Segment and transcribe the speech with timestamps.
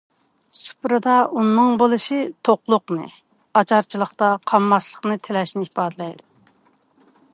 [0.59, 2.17] سۇپرىدا ئۇننىڭ بولۇشى
[2.49, 3.05] توقلۇقنى،
[3.61, 6.31] ئاچارچىلىقتا قالماسلىقنى تىلەشنى ئىپادىلەيدۇ.